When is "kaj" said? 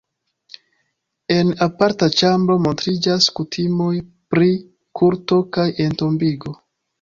5.59-5.69